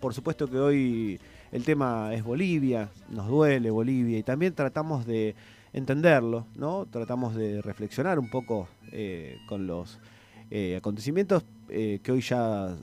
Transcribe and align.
por 0.00 0.14
supuesto 0.14 0.48
que 0.48 0.58
hoy 0.58 1.20
el 1.52 1.64
tema 1.64 2.14
es 2.14 2.22
Bolivia, 2.22 2.90
nos 3.08 3.28
duele 3.28 3.70
Bolivia 3.70 4.18
y 4.18 4.22
también 4.22 4.54
tratamos 4.54 5.06
de 5.06 5.34
entenderlo, 5.72 6.46
¿no? 6.54 6.86
Tratamos 6.86 7.34
de 7.34 7.62
reflexionar 7.62 8.18
un 8.18 8.30
poco 8.30 8.68
eh, 8.92 9.38
con 9.48 9.66
los 9.66 9.98
eh, 10.50 10.76
acontecimientos 10.76 11.44
eh, 11.68 12.00
que 12.02 12.12
hoy 12.12 12.20
ya 12.20 12.76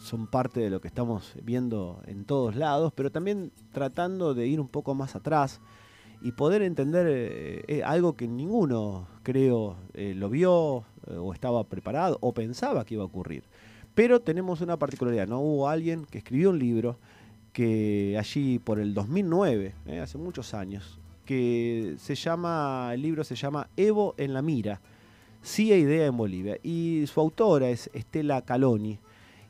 son 0.00 0.26
parte 0.26 0.60
de 0.60 0.70
lo 0.70 0.80
que 0.80 0.88
estamos 0.88 1.34
viendo 1.42 2.02
en 2.06 2.24
todos 2.24 2.56
lados, 2.56 2.92
pero 2.94 3.10
también 3.10 3.52
tratando 3.72 4.34
de 4.34 4.46
ir 4.46 4.60
un 4.60 4.68
poco 4.68 4.94
más 4.94 5.14
atrás 5.14 5.60
y 6.22 6.32
poder 6.32 6.62
entender 6.62 7.84
algo 7.84 8.16
que 8.16 8.26
ninguno, 8.26 9.06
creo, 9.22 9.76
lo 9.94 10.30
vio 10.30 10.84
o 11.06 11.32
estaba 11.32 11.62
preparado 11.64 12.18
o 12.20 12.32
pensaba 12.32 12.84
que 12.84 12.94
iba 12.94 13.02
a 13.02 13.06
ocurrir. 13.06 13.44
Pero 13.96 14.20
tenemos 14.20 14.60
una 14.60 14.76
particularidad, 14.76 15.26
¿no? 15.26 15.40
Hubo 15.40 15.70
alguien 15.70 16.04
que 16.04 16.18
escribió 16.18 16.50
un 16.50 16.58
libro 16.58 16.98
que 17.54 18.14
allí 18.20 18.58
por 18.58 18.78
el 18.78 18.92
2009, 18.92 19.72
hace 20.02 20.18
muchos 20.18 20.52
años, 20.52 21.00
que 21.24 21.94
se 21.96 22.14
llama, 22.14 22.90
el 22.92 23.00
libro 23.00 23.24
se 23.24 23.36
llama 23.36 23.70
Evo 23.74 24.14
en 24.18 24.34
la 24.34 24.42
mira, 24.42 24.82
CIA 25.42 25.78
Idea 25.78 26.04
en 26.04 26.16
Bolivia. 26.18 26.58
Y 26.62 27.04
su 27.06 27.18
autora 27.20 27.70
es 27.70 27.88
Estela 27.94 28.42
Caloni. 28.42 28.98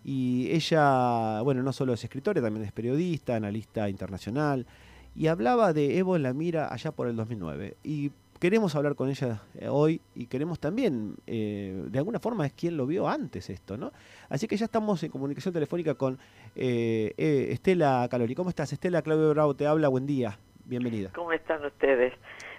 Y 0.05 0.49
ella, 0.53 1.41
bueno, 1.41 1.65
no 1.65 1.73
solo 1.73 1.95
es 1.95 2.05
escritora, 2.05 2.41
también 2.41 2.67
es 2.67 2.73
periodista, 2.73 3.35
analista 3.35 3.89
internacional. 3.89 4.65
Y 5.17 5.27
hablaba 5.27 5.73
de 5.73 5.99
Evo 5.99 6.15
en 6.15 6.23
la 6.23 6.33
mira 6.33 6.73
allá 6.73 6.93
por 6.93 7.09
el 7.09 7.17
2009. 7.17 7.79
Y 7.83 8.13
queremos 8.39 8.75
hablar 8.77 8.95
con 8.95 9.09
ella 9.09 9.43
eh, 9.59 9.69
hoy 9.69 10.01
y 10.15 10.27
queremos 10.27 10.61
también, 10.61 11.17
eh, 11.27 11.85
de 11.87 11.99
alguna 11.99 12.19
forma, 12.19 12.47
es 12.47 12.53
quien 12.53 12.77
lo 12.77 12.87
vio 12.87 13.09
antes 13.09 13.51
esto, 13.51 13.77
¿no? 13.77 13.93
Así 14.29 14.47
que 14.49 14.57
ya 14.57 14.67
estamos 14.67 15.03
en 15.03 15.11
comunicación 15.11 15.55
telefónica 15.55 15.95
con 15.95 16.19
eh, 16.55 17.15
Estela 17.51 18.07
Caloni. 18.11 18.35
¿Cómo 18.35 18.51
estás? 18.51 18.73
Estela 18.73 19.03
Claudio 19.03 19.31
Bravo 19.31 19.55
te 19.55 19.67
habla, 19.67 19.89
buen 19.89 20.07
día. 20.07 20.39
Bienvenida. 20.65 21.11
¿Cómo 21.15 21.33
están 21.33 21.65
ustedes? 21.65 22.13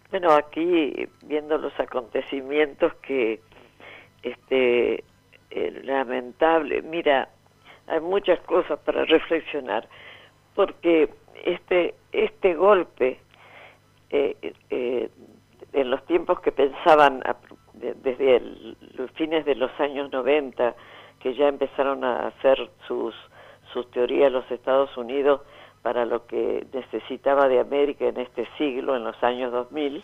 Bueno, 0.10 0.32
aquí 0.32 1.08
viendo 1.26 1.58
los 1.58 1.78
acontecimientos 1.78 2.94
que, 3.06 3.42
este, 4.24 5.04
eh, 5.50 5.82
lamentable, 5.84 6.82
mira, 6.82 7.30
hay 7.88 8.00
muchas 8.00 8.40
cosas 8.42 8.80
para 8.80 9.06
reflexionar, 9.06 9.88
porque 10.56 11.10
este, 11.46 11.96
este 12.12 12.54
golpe, 12.56 13.20
eh, 14.10 14.54
eh, 14.70 15.10
en 15.82 15.92
los 15.92 16.04
tiempos 16.06 16.40
que 16.40 16.52
pensaban, 16.52 17.22
desde 17.74 18.42
los 18.96 19.12
fines 19.12 19.46
de 19.46 19.56
los 19.56 19.72
años 19.80 20.12
90, 20.12 20.76
que 21.20 21.36
ya 21.36 21.48
empezaron 21.48 22.04
a 22.04 22.28
hacer 22.28 22.70
sus, 22.88 23.14
sus 23.72 23.90
teorías 23.92 24.32
los 24.32 24.50
Estados 24.50 24.96
Unidos, 24.98 25.42
para 25.84 26.06
lo 26.06 26.26
que 26.26 26.66
necesitaba 26.74 27.48
de 27.48 27.60
América 27.60 28.06
en 28.06 28.20
este 28.20 28.48
siglo, 28.58 28.96
en 28.96 29.04
los 29.04 29.24
años 29.24 29.52
2000, 29.52 30.04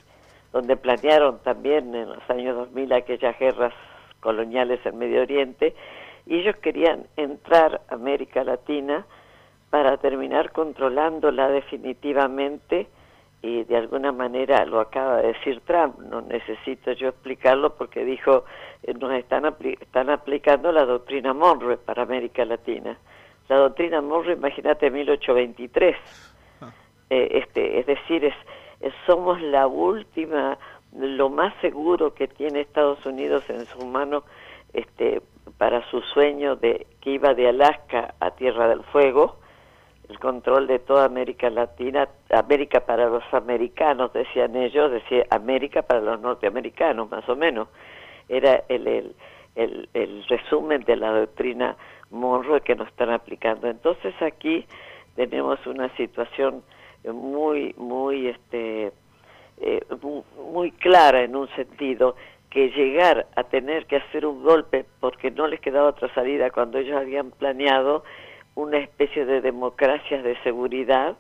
donde 0.53 0.77
planearon 0.77 1.39
también 1.39 1.93
en 1.95 2.09
los 2.09 2.29
años 2.29 2.55
2000 2.55 2.93
aquellas 2.93 3.37
guerras 3.39 3.73
coloniales 4.19 4.79
en 4.85 4.97
Medio 4.97 5.23
Oriente, 5.23 5.75
y 6.25 6.39
ellos 6.39 6.55
querían 6.57 7.07
entrar 7.17 7.81
a 7.89 7.95
América 7.95 8.43
Latina 8.43 9.05
para 9.71 9.97
terminar 9.97 10.51
controlándola 10.51 11.49
definitivamente 11.49 12.87
y 13.43 13.63
de 13.65 13.77
alguna 13.77 14.11
manera 14.11 14.65
lo 14.65 14.79
acaba 14.79 15.17
de 15.17 15.33
decir 15.33 15.61
Trump, 15.65 15.99
no 15.99 16.21
necesito 16.21 16.93
yo 16.93 17.09
explicarlo 17.09 17.75
porque 17.75 18.03
dijo, 18.03 18.45
eh, 18.81 18.95
nos 18.95 19.13
están, 19.13 19.45
están 19.79 20.09
aplicando 20.09 20.71
la 20.71 20.85
doctrina 20.85 21.33
Monroe 21.33 21.77
para 21.77 22.01
América 22.01 22.43
Latina 22.45 22.97
la 23.49 23.57
doctrina 23.57 24.01
Monroe, 24.01 24.33
imagínate 24.33 24.89
1823. 24.89 25.95
Ah. 26.61 26.71
Eh, 27.09 27.41
este, 27.43 27.79
es 27.79 27.85
decir, 27.85 28.25
es, 28.25 28.33
somos 29.05 29.41
la 29.41 29.67
última, 29.67 30.57
lo 30.97 31.29
más 31.29 31.53
seguro 31.61 32.13
que 32.13 32.27
tiene 32.27 32.61
Estados 32.61 33.05
Unidos 33.05 33.49
en 33.49 33.65
su 33.65 33.85
mano 33.85 34.23
este, 34.73 35.21
para 35.57 35.87
su 35.89 36.01
sueño 36.01 36.55
de 36.55 36.87
que 37.01 37.11
iba 37.11 37.33
de 37.33 37.49
Alaska 37.49 38.15
a 38.19 38.31
Tierra 38.31 38.67
del 38.67 38.83
Fuego, 38.85 39.37
el 40.09 40.19
control 40.19 40.67
de 40.67 40.79
toda 40.79 41.05
América 41.05 41.49
Latina, 41.49 42.07
América 42.29 42.81
para 42.81 43.07
los 43.07 43.23
americanos, 43.33 44.11
decían 44.13 44.55
ellos, 44.55 44.91
decía 44.91 45.25
América 45.29 45.81
para 45.81 46.01
los 46.01 46.19
norteamericanos, 46.19 47.09
más 47.09 47.27
o 47.29 47.35
menos. 47.35 47.69
Era 48.27 48.63
el, 48.67 48.87
el, 48.87 49.15
el, 49.55 49.89
el 49.93 50.23
resumen 50.25 50.83
de 50.83 50.95
la 50.97 51.11
doctrina 51.11 51.75
Monroe 52.11 52.61
que 52.61 52.75
nos 52.75 52.87
están 52.87 53.09
aplicando. 53.09 53.67
Entonces 53.67 54.13
aquí 54.21 54.65
tenemos 55.15 55.65
una 55.65 55.89
situación 55.95 56.63
muy, 57.11 57.73
muy, 57.77 58.27
este, 58.27 58.91
eh, 59.61 59.81
muy, 60.51 60.71
clara 60.71 61.23
en 61.23 61.35
un 61.35 61.47
sentido 61.55 62.15
que 62.49 62.69
llegar 62.69 63.27
a 63.35 63.43
tener 63.43 63.85
que 63.87 63.97
hacer 63.97 64.25
un 64.25 64.43
golpe 64.43 64.85
porque 64.99 65.31
no 65.31 65.47
les 65.47 65.59
quedaba 65.59 65.89
otra 65.89 66.13
salida 66.13 66.51
cuando 66.51 66.77
ellos 66.77 66.95
habían 66.95 67.31
planeado 67.31 68.03
una 68.55 68.77
especie 68.77 69.25
de 69.25 69.41
democracia 69.41 70.21
de 70.21 70.35
seguridad, 70.43 71.15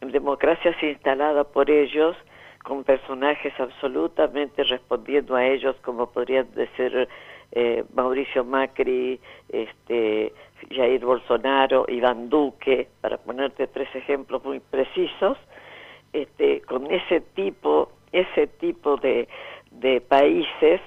democracias 0.00 0.76
instalada 0.82 1.44
por 1.44 1.70
ellos 1.70 2.16
con 2.62 2.84
personajes 2.84 3.52
absolutamente 3.58 4.64
respondiendo 4.64 5.36
a 5.36 5.46
ellos 5.46 5.76
como 5.82 6.10
podrían 6.10 6.48
ser 6.76 7.08
eh, 7.52 7.84
Mauricio 7.94 8.44
Macri, 8.44 9.20
este, 9.48 10.32
Jair 10.70 11.04
Bolsonaro, 11.04 11.84
Iván 11.88 12.28
Duque, 12.28 12.88
para 13.00 13.18
ponerte 13.18 13.66
tres 13.66 13.94
ejemplos 13.94 14.44
muy 14.44 14.60
precisos, 14.60 15.38
este, 16.12 16.62
con 16.62 16.90
ese 16.90 17.20
tipo, 17.20 17.90
ese 18.12 18.46
tipo 18.46 18.96
de, 18.96 19.28
de 19.70 20.00
países, 20.00 20.80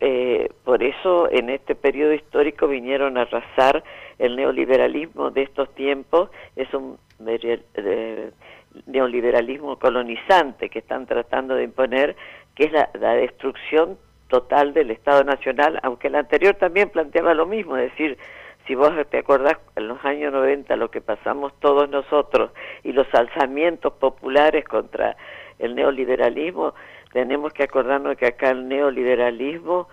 eh, 0.00 0.50
por 0.64 0.82
eso 0.82 1.30
en 1.30 1.50
este 1.50 1.74
periodo 1.74 2.12
histórico 2.12 2.68
vinieron 2.68 3.16
a 3.16 3.22
arrasar 3.22 3.82
el 4.18 4.36
neoliberalismo 4.36 5.30
de 5.30 5.42
estos 5.42 5.74
tiempos, 5.74 6.30
es 6.54 6.72
un 6.74 6.98
eh, 7.26 8.30
neoliberalismo 8.86 9.78
colonizante 9.78 10.68
que 10.68 10.80
están 10.80 11.06
tratando 11.06 11.54
de 11.54 11.64
imponer, 11.64 12.16
que 12.54 12.64
es 12.64 12.72
la, 12.72 12.90
la 13.00 13.14
destrucción 13.14 13.98
total 14.28 14.74
del 14.74 14.90
Estado 14.90 15.24
Nacional, 15.24 15.78
aunque 15.82 16.08
el 16.08 16.16
anterior 16.16 16.54
también 16.54 16.90
planteaba 16.90 17.34
lo 17.34 17.46
mismo, 17.46 17.76
es 17.76 17.90
decir, 17.90 18.18
si 18.66 18.74
vos 18.74 18.92
te 19.10 19.18
acordás 19.18 19.58
en 19.76 19.88
los 19.88 20.04
años 20.04 20.32
90 20.32 20.74
lo 20.76 20.90
que 20.90 21.00
pasamos 21.00 21.52
todos 21.60 21.88
nosotros 21.88 22.50
y 22.82 22.92
los 22.92 23.06
alzamientos 23.14 23.92
populares 23.94 24.64
contra 24.64 25.16
el 25.58 25.74
neoliberalismo, 25.74 26.74
tenemos 27.12 27.52
que 27.52 27.64
acordarnos 27.64 28.16
que 28.16 28.26
acá 28.26 28.50
el 28.50 28.68
neoliberalismo 28.68 29.88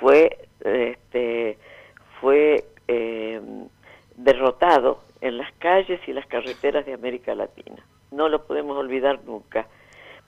fue 0.00 0.38
este 0.60 1.58
fue 2.20 2.64
eh, 2.88 3.40
derrotado 4.16 5.00
en 5.20 5.38
las 5.38 5.52
calles 5.54 6.00
y 6.06 6.12
las 6.12 6.26
carreteras 6.26 6.86
de 6.86 6.94
América 6.94 7.34
Latina. 7.34 7.84
No 8.10 8.28
lo 8.28 8.46
podemos 8.46 8.76
olvidar 8.76 9.20
nunca 9.24 9.66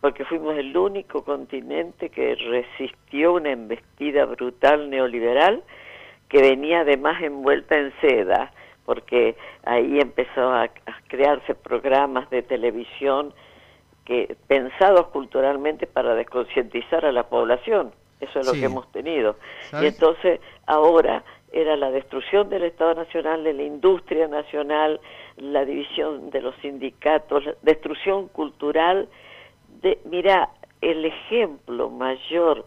porque 0.00 0.24
fuimos 0.24 0.56
el 0.56 0.76
único 0.76 1.24
continente 1.24 2.10
que 2.10 2.34
resistió 2.36 3.34
una 3.34 3.50
embestida 3.50 4.24
brutal 4.26 4.90
neoliberal 4.90 5.62
que 6.28 6.40
venía 6.40 6.80
además 6.80 7.20
envuelta 7.22 7.76
en 7.76 7.92
seda, 8.00 8.52
porque 8.84 9.36
ahí 9.64 9.98
empezó 9.98 10.52
a, 10.52 10.68
crearse 11.08 11.54
programas 11.54 12.28
de 12.30 12.42
televisión 12.42 13.32
que 14.08 14.36
pensados 14.48 15.06
culturalmente 15.08 15.86
para 15.86 16.16
desconcientizar 16.16 17.04
a 17.06 17.12
la 17.12 17.28
población. 17.28 17.92
Eso 18.20 18.40
es 18.40 18.46
lo 18.46 18.52
que 18.54 18.64
hemos 18.64 18.90
tenido. 18.90 19.36
Y 19.80 19.86
entonces 19.86 20.40
ahora 20.66 21.22
era 21.52 21.76
la 21.76 21.92
destrucción 21.92 22.48
del 22.48 22.64
Estado 22.64 22.94
Nacional, 22.94 23.44
de 23.44 23.52
la 23.52 23.62
industria 23.62 24.26
nacional, 24.26 25.00
la 25.36 25.64
división 25.64 26.30
de 26.30 26.42
los 26.42 26.56
sindicatos, 26.56 27.44
la 27.44 27.54
destrucción 27.62 28.26
cultural 28.28 29.08
mira, 30.04 30.50
el 30.80 31.04
ejemplo 31.04 31.90
mayor 31.90 32.64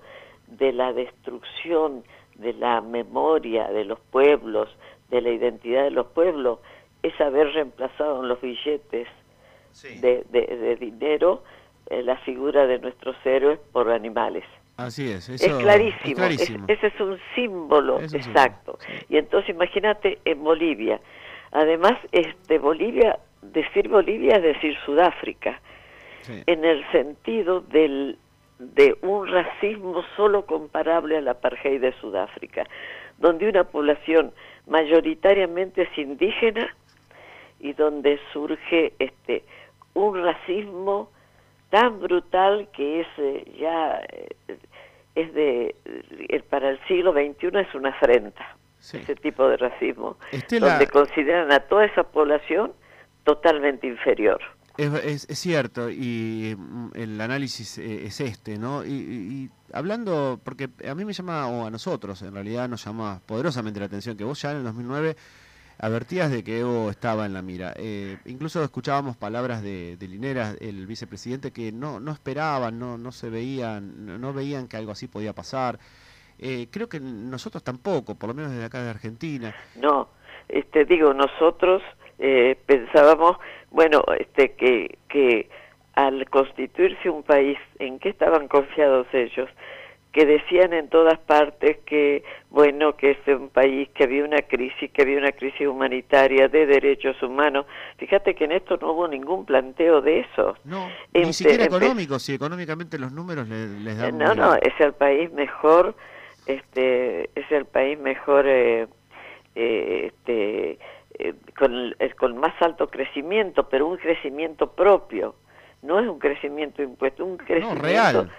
de 0.47 0.73
la 0.73 0.93
destrucción 0.93 2.03
de 2.35 2.53
la 2.53 2.81
memoria 2.81 3.67
de 3.69 3.85
los 3.85 3.99
pueblos, 3.99 4.69
de 5.09 5.21
la 5.21 5.29
identidad 5.29 5.83
de 5.83 5.91
los 5.91 6.07
pueblos, 6.07 6.59
es 7.03 7.19
haber 7.19 7.51
reemplazado 7.53 8.21
en 8.21 8.29
los 8.29 8.41
billetes 8.41 9.07
de, 10.01 10.77
dinero 10.79 11.43
eh, 11.89 12.03
la 12.03 12.17
figura 12.17 12.67
de 12.67 12.79
nuestros 12.79 13.15
héroes 13.25 13.59
por 13.71 13.91
animales. 13.91 14.43
Así 14.77 15.11
es, 15.11 15.29
es 15.29 15.41
clarísimo, 15.41 16.25
ese 16.25 16.87
es 16.87 16.99
un 16.99 17.19
símbolo 17.35 17.99
exacto. 18.01 18.79
Y 19.09 19.17
entonces 19.17 19.49
imagínate 19.49 20.19
en 20.25 20.43
Bolivia, 20.43 20.99
además 21.51 21.93
este 22.11 22.57
Bolivia, 22.57 23.19
decir 23.41 23.89
Bolivia 23.89 24.37
es 24.37 24.43
decir 24.43 24.75
Sudáfrica, 24.85 25.59
en 26.27 26.65
el 26.65 26.89
sentido 26.91 27.61
del, 27.61 28.17
de 28.59 28.97
un 29.01 29.27
racismo 29.27 30.03
solo 30.15 30.45
comparable 30.45 31.17
al 31.17 31.27
apartheid 31.27 31.81
de 31.81 31.93
Sudáfrica, 31.99 32.63
donde 33.17 33.49
una 33.49 33.65
población 33.65 34.31
mayoritariamente 34.67 35.83
es 35.83 35.97
indígena, 35.97 36.67
y 37.61 37.73
donde 37.73 38.19
surge 38.33 38.93
este 38.99 39.43
un 39.93 40.23
racismo 40.23 41.09
tan 41.69 41.99
brutal 42.01 42.69
que 42.75 43.01
es 43.01 43.07
eh, 43.17 43.51
ya 43.59 44.01
eh, 44.11 44.57
es 45.15 45.33
de 45.33 45.75
para 46.49 46.69
el 46.69 46.79
siglo 46.87 47.11
XXI 47.13 47.59
es 47.59 47.75
una 47.75 47.89
afrenta 47.89 48.55
ese 48.79 49.15
tipo 49.15 49.47
de 49.47 49.57
racismo 49.57 50.17
donde 50.49 50.87
consideran 50.87 51.51
a 51.51 51.59
toda 51.59 51.85
esa 51.85 52.03
población 52.03 52.73
totalmente 53.23 53.87
inferior 53.87 54.41
es, 54.77 55.27
cierto, 55.39 55.89
y 55.89 56.55
mm, 56.57 56.91
el 56.95 57.21
análisis 57.21 57.77
eh, 57.77 58.05
es 58.05 58.19
este, 58.21 58.57
¿no? 58.57 58.85
Y, 58.85 59.49
hablando, 59.73 60.39
porque 60.43 60.69
a 60.87 60.95
mí 60.95 61.05
me 61.05 61.13
llama, 61.13 61.47
o 61.47 61.65
a 61.65 61.69
nosotros 61.69 62.21
en 62.21 62.33
realidad 62.33 62.67
nos 62.69 62.85
llama 62.85 63.21
poderosamente 63.25 63.79
la 63.79 63.85
atención 63.85 64.17
que 64.17 64.23
vos 64.23 64.41
ya 64.41 64.51
en 64.51 64.57
el 64.57 64.63
2009 64.63 65.15
advertías 65.81 66.31
de 66.31 66.43
que 66.43 66.59
Evo 66.59 66.91
estaba 66.91 67.25
en 67.25 67.33
la 67.33 67.41
mira. 67.41 67.73
Eh, 67.75 68.17
incluso 68.25 68.63
escuchábamos 68.63 69.17
palabras 69.17 69.63
de, 69.63 69.97
de, 69.97 70.07
Linera, 70.07 70.53
el 70.61 70.85
vicepresidente, 70.85 71.51
que 71.51 71.71
no, 71.71 71.99
no 71.99 72.11
esperaban, 72.11 72.77
no, 72.77 72.99
no 72.99 73.11
se 73.11 73.31
veían, 73.31 74.21
no, 74.21 74.31
veían 74.31 74.67
que 74.67 74.77
algo 74.77 74.91
así 74.91 75.07
podía 75.07 75.33
pasar. 75.33 75.79
Eh, 76.37 76.67
creo 76.71 76.87
que 76.87 76.99
nosotros 76.99 77.63
tampoco, 77.63 78.13
por 78.13 78.29
lo 78.29 78.35
menos 78.35 78.51
desde 78.51 78.65
acá 78.65 78.83
de 78.83 78.91
Argentina. 78.91 79.55
No, 79.75 80.09
este, 80.47 80.85
digo, 80.85 81.15
nosotros 81.15 81.81
eh, 82.19 82.55
pensábamos, 82.67 83.37
bueno, 83.71 84.03
este, 84.19 84.53
que, 84.53 84.99
que 85.09 85.49
al 85.95 86.29
constituirse 86.29 87.09
un 87.09 87.23
país, 87.23 87.57
¿en 87.79 87.97
qué 87.97 88.09
estaban 88.09 88.47
confiados 88.47 89.07
ellos? 89.13 89.49
Que 90.11 90.25
decían 90.25 90.73
en 90.73 90.89
todas 90.89 91.17
partes 91.19 91.77
que, 91.85 92.23
bueno, 92.49 92.97
que 92.97 93.11
es 93.11 93.27
un 93.27 93.49
país 93.49 93.89
que 93.93 94.03
había 94.03 94.25
una 94.25 94.41
crisis, 94.41 94.91
que 94.91 95.03
había 95.03 95.17
una 95.17 95.31
crisis 95.31 95.65
humanitaria 95.65 96.49
de 96.49 96.65
derechos 96.65 97.21
humanos. 97.23 97.65
Fíjate 97.97 98.35
que 98.35 98.43
en 98.43 98.51
esto 98.51 98.77
no 98.81 98.91
hubo 98.91 99.07
ningún 99.07 99.45
planteo 99.45 100.01
de 100.01 100.19
eso. 100.19 100.57
No, 100.65 100.89
ni 101.13 101.31
siquiera 101.31 101.63
económico, 101.63 102.19
si 102.19 102.33
económicamente 102.33 102.99
los 102.99 103.13
números 103.13 103.47
les, 103.47 103.97
dan... 103.97 104.17
No, 104.17 104.35
no, 104.35 104.55
es 104.55 104.77
el 104.79 104.93
país 104.93 105.31
mejor, 105.31 105.95
este, 106.45 107.29
es 107.35 107.49
el 107.49 107.65
país 107.65 107.97
mejor, 107.97 108.45
eh, 108.47 108.87
eh, 109.55 110.07
este, 110.07 110.77
eh, 111.19 111.33
con, 111.57 111.95
con 112.19 112.37
más 112.37 112.53
alto 112.61 112.89
crecimiento, 112.89 113.69
pero 113.69 113.87
un 113.87 113.97
crecimiento 113.97 114.73
propio 114.73 115.35
no 115.81 115.99
es 115.99 116.07
un 116.07 116.19
crecimiento 116.19 116.81
impuesto, 116.81 117.25
un 117.25 117.37
crecimiento 117.37 117.81
real, 117.81 118.31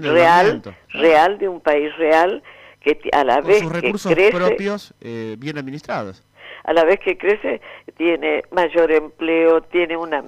real, 0.00 0.62
real 0.88 1.38
de 1.38 1.48
un 1.48 1.60
país 1.60 1.96
real 1.96 2.42
que 2.80 2.98
a 3.12 3.24
la 3.24 3.40
vez 3.40 3.60
sus 3.60 3.72
recursos 3.72 4.10
que 4.10 4.16
crece, 4.16 4.36
propios 4.36 4.94
eh, 5.00 5.36
bien 5.38 5.58
administrados. 5.58 6.22
A 6.64 6.72
la 6.72 6.84
vez 6.84 7.00
que 7.00 7.16
crece 7.16 7.60
tiene 7.96 8.42
mayor 8.50 8.92
empleo, 8.92 9.62
tiene 9.62 9.96
una 9.96 10.24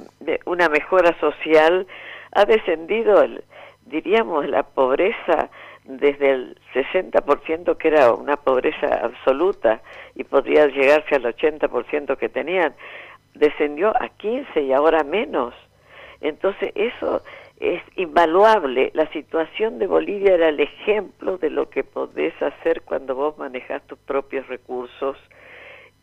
una 0.46 0.68
mejora 0.68 1.18
social, 1.20 1.86
ha 2.32 2.44
descendido 2.44 3.22
el 3.22 3.44
diríamos 3.86 4.48
la 4.48 4.62
pobreza 4.62 5.50
desde 5.84 6.30
el 6.30 6.58
60% 6.74 7.76
que 7.76 7.88
era 7.88 8.12
una 8.12 8.36
pobreza 8.36 8.86
absoluta 9.02 9.80
y 10.14 10.24
podría 10.24 10.66
llegarse 10.66 11.16
al 11.16 11.24
80% 11.24 12.16
que 12.16 12.28
tenían, 12.28 12.74
descendió 13.34 13.90
a 14.00 14.08
15 14.08 14.62
y 14.62 14.72
ahora 14.72 15.02
menos. 15.04 15.54
Entonces 16.22 16.72
eso 16.74 17.22
es 17.58 17.82
invaluable. 17.96 18.90
La 18.94 19.06
situación 19.12 19.78
de 19.78 19.86
Bolivia 19.86 20.34
era 20.34 20.48
el 20.48 20.60
ejemplo 20.60 21.36
de 21.38 21.50
lo 21.50 21.68
que 21.68 21.84
podés 21.84 22.34
hacer 22.40 22.82
cuando 22.82 23.14
vos 23.14 23.36
manejas 23.38 23.82
tus 23.86 23.98
propios 23.98 24.46
recursos. 24.48 25.16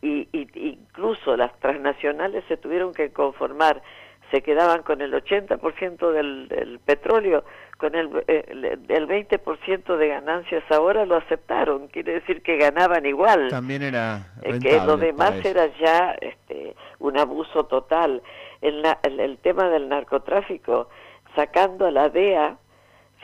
Y, 0.02 0.28
incluso 0.54 1.36
las 1.36 1.58
transnacionales 1.60 2.44
se 2.48 2.56
tuvieron 2.56 2.94
que 2.94 3.12
conformar, 3.12 3.82
se 4.30 4.40
quedaban 4.40 4.82
con 4.82 5.02
el 5.02 5.12
80% 5.12 6.12
del, 6.12 6.48
del 6.48 6.78
petróleo, 6.78 7.44
con 7.76 7.94
el, 7.94 8.24
el, 8.26 8.64
el 8.64 9.08
20% 9.08 9.96
de 9.96 10.08
ganancias 10.08 10.64
ahora 10.70 11.04
lo 11.04 11.16
aceptaron, 11.16 11.88
quiere 11.88 12.14
decir 12.14 12.42
que 12.42 12.56
ganaban 12.56 13.04
igual. 13.04 13.48
También 13.48 13.82
era 13.82 14.32
eh, 14.42 14.58
que 14.58 14.80
lo 14.80 14.96
demás 14.96 15.44
era 15.44 15.66
ya 15.78 16.16
este, 16.20 16.74
un 16.98 17.18
abuso 17.18 17.64
total 17.64 18.22
el, 18.60 18.84
el, 19.02 19.38
tema 19.38 19.68
del 19.68 19.88
narcotráfico, 19.88 20.88
sacando 21.34 21.86
a 21.86 21.90
la 21.90 22.08
DEA, 22.08 22.58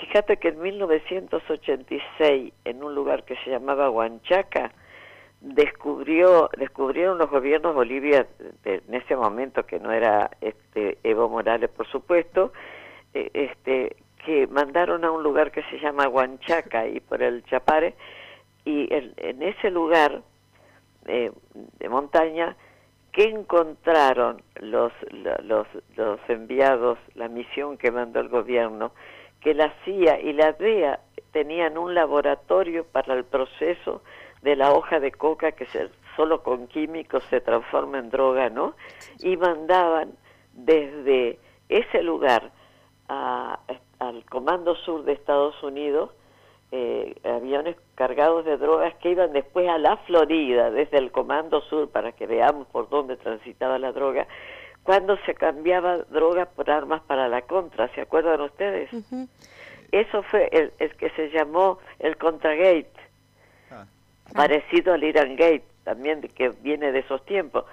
fíjate 0.00 0.38
que 0.38 0.48
en 0.48 0.60
1986, 0.60 2.52
en 2.64 2.84
un 2.84 2.94
lugar 2.94 3.24
que 3.24 3.36
se 3.44 3.50
llamaba 3.50 3.90
Huanchaca, 3.90 4.72
descubrió, 5.40 6.48
descubrieron 6.56 7.18
los 7.18 7.30
gobiernos 7.30 7.74
Bolivia, 7.74 8.26
en 8.64 8.94
ese 8.94 9.16
momento 9.16 9.66
que 9.66 9.78
no 9.78 9.92
era 9.92 10.30
este, 10.40 10.98
Evo 11.02 11.28
Morales, 11.28 11.70
por 11.70 11.86
supuesto, 11.86 12.52
eh, 13.14 13.30
este, 13.34 13.96
que 14.24 14.46
mandaron 14.46 15.04
a 15.04 15.10
un 15.10 15.22
lugar 15.22 15.52
que 15.52 15.62
se 15.64 15.78
llama 15.78 16.08
Huanchaca 16.08 16.86
y 16.88 17.00
por 17.00 17.22
el 17.22 17.44
Chapare, 17.44 17.94
y 18.64 18.88
en 18.90 19.42
ese 19.42 19.70
lugar 19.70 20.22
eh, 21.06 21.30
de 21.78 21.88
montaña 21.88 22.56
¿Qué 23.16 23.30
encontraron 23.30 24.42
los, 24.60 24.92
los, 25.10 25.66
los 25.96 26.20
enviados, 26.28 26.98
la 27.14 27.28
misión 27.28 27.78
que 27.78 27.90
mandó 27.90 28.20
el 28.20 28.28
gobierno? 28.28 28.92
Que 29.40 29.54
la 29.54 29.72
CIA 29.86 30.20
y 30.20 30.34
la 30.34 30.52
DEA 30.52 31.00
tenían 31.32 31.78
un 31.78 31.94
laboratorio 31.94 32.84
para 32.84 33.14
el 33.14 33.24
proceso 33.24 34.02
de 34.42 34.54
la 34.54 34.70
hoja 34.70 35.00
de 35.00 35.12
coca 35.12 35.52
que 35.52 35.64
se, 35.64 35.88
solo 36.14 36.42
con 36.42 36.66
químicos 36.66 37.24
se 37.30 37.40
transforma 37.40 38.00
en 38.00 38.10
droga, 38.10 38.50
¿no? 38.50 38.74
Y 39.20 39.38
mandaban 39.38 40.12
desde 40.52 41.38
ese 41.70 42.02
lugar 42.02 42.50
al 43.08 44.24
Comando 44.28 44.74
Sur 44.74 45.04
de 45.04 45.14
Estados 45.14 45.62
Unidos 45.62 46.10
eh, 46.72 47.14
aviones 47.24 47.76
cargados 47.94 48.44
de 48.44 48.56
drogas 48.56 48.94
que 48.96 49.10
iban 49.10 49.32
después 49.32 49.68
a 49.68 49.78
la 49.78 49.96
Florida 49.98 50.70
desde 50.70 50.98
el 50.98 51.12
Comando 51.12 51.60
Sur 51.62 51.90
para 51.90 52.12
que 52.12 52.26
veamos 52.26 52.66
por 52.68 52.88
dónde 52.88 53.16
transitaba 53.16 53.78
la 53.78 53.92
droga, 53.92 54.26
cuando 54.82 55.16
se 55.26 55.34
cambiaba 55.34 55.98
drogas 55.98 56.48
por 56.48 56.70
armas 56.70 57.02
para 57.02 57.28
la 57.28 57.42
contra, 57.42 57.88
¿se 57.94 58.00
acuerdan 58.00 58.40
ustedes? 58.40 58.90
Eso 59.92 60.22
fue 60.24 60.48
el, 60.52 60.72
que 60.96 61.10
se 61.10 61.30
llamó 61.30 61.78
el 61.98 62.16
Contragate, 62.16 62.90
ah. 63.70 63.84
parecido 64.34 64.94
al 64.94 65.04
Iran 65.04 65.36
Gate, 65.36 65.64
también 65.84 66.20
que 66.22 66.50
viene 66.62 66.92
de 66.92 67.00
esos 67.00 67.24
tiempos. 67.26 67.64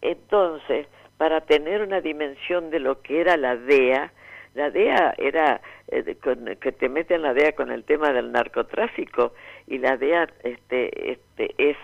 Entonces, 0.00 0.86
para 1.16 1.40
tener 1.40 1.82
una 1.82 2.00
dimensión 2.00 2.70
de 2.70 2.80
lo 2.80 3.00
que 3.00 3.20
era 3.20 3.36
la 3.36 3.56
DEA, 3.56 4.12
la 4.56 4.70
DEA 4.70 5.14
era 5.18 5.60
eh, 5.88 6.16
que 6.60 6.72
te 6.72 6.88
meten 6.88 7.22
la 7.22 7.34
DEA 7.34 7.52
con 7.52 7.70
el 7.70 7.84
tema 7.84 8.12
del 8.12 8.32
narcotráfico 8.32 9.34
y 9.66 9.78
la 9.78 9.98
DEA 9.98 10.28
este, 10.42 11.12
este, 11.12 11.54
es, 11.58 11.76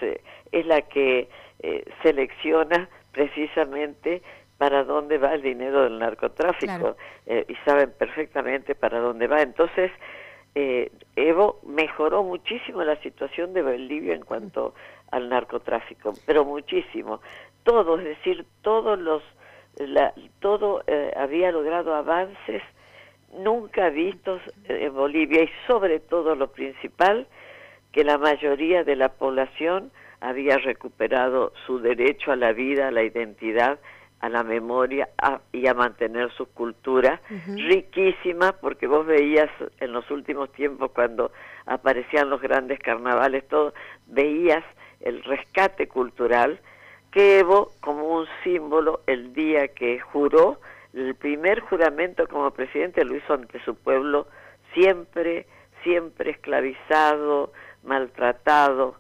es 0.51 0.67
la 0.67 0.81
que 0.81 1.29
eh, 1.61 1.85
selecciona 2.03 2.89
precisamente 3.13 4.23
para 4.57 4.85
dónde 4.85 5.19
va 5.19 5.35
el 5.35 5.43
dinero 5.43 5.83
del 5.83 5.99
narcotráfico 5.99 6.97
eh, 7.27 7.45
y 7.47 7.55
saben 7.67 7.93
perfectamente 7.93 8.75
para 8.75 9.01
dónde 9.01 9.27
va. 9.27 9.43
Entonces, 9.43 9.91
Evo 11.17 11.61
mejoró 11.67 12.23
muchísimo 12.23 12.85
la 12.85 12.97
situación 12.97 13.55
de 13.55 13.63
Bolivia 13.63 14.15
en 14.15 14.23
cuanto 14.23 14.75
al 15.11 15.31
narcotráfico, 15.31 16.13
pero 16.27 16.45
muchísimo. 16.45 17.21
Todo, 17.65 17.99
es 17.99 18.05
decir, 18.05 18.45
todos 18.61 18.99
los 18.99 19.23
la, 19.79 20.13
todo 20.41 20.83
eh, 20.87 21.13
había 21.17 21.51
logrado 21.51 21.95
avances 21.95 22.63
nunca 23.39 23.89
vistos 23.89 24.41
en 24.65 24.93
Bolivia 24.95 25.45
y 25.45 25.51
sobre 25.67 26.01
todo 26.01 26.35
lo 26.35 26.49
principal, 26.53 27.27
que 27.91 28.05
la 28.05 28.19
mayoría 28.19 28.85
de 28.85 28.97
la 28.97 29.09
población 29.11 29.91
había 30.21 30.57
recuperado 30.59 31.53
su 31.67 31.79
derecho 31.79 32.33
a 32.33 32.37
la 32.37 32.53
vida, 32.53 32.89
a 32.89 32.91
la 32.91 33.03
identidad, 33.03 33.79
a 34.21 34.29
la 34.29 34.45
memoria 34.45 35.09
y 35.53 35.67
a 35.67 35.75
mantener 35.75 36.31
su 36.33 36.47
cultura 36.47 37.21
riquísima, 37.57 38.53
porque 38.53 38.87
vos 38.87 39.05
veías 39.05 39.51
en 39.81 39.93
los 39.93 40.09
últimos 40.11 40.53
tiempos 40.53 40.93
cuando 40.93 41.33
aparecían 41.67 42.31
los 42.31 42.41
grandes 42.41 42.79
carnavales, 42.79 43.47
todo, 43.49 43.75
veías 44.07 44.65
el 45.01 45.25
rescate 45.25 45.89
cultural 45.89 46.61
que 47.13 47.39
Evo, 47.39 47.73
como 47.81 48.05
un 48.09 48.27
símbolo, 48.43 49.03
el 49.07 49.33
día 49.35 49.69
que 49.69 50.01
juró, 50.01 50.59
el 50.95 51.15
primer 51.15 51.61
juramento 51.61 52.27
como 52.27 52.51
presidente 52.51 53.05
lo 53.05 53.17
hizo 53.17 53.35
ante 53.35 53.63
su 53.65 53.77
pueblo, 53.77 54.27
siempre, 54.75 55.47
siempre 55.85 56.33
esclavizado, 56.33 57.53
maltratado, 57.85 58.97